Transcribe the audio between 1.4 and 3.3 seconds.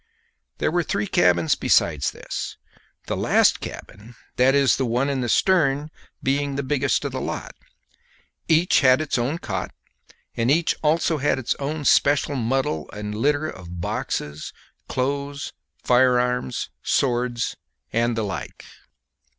besides this; the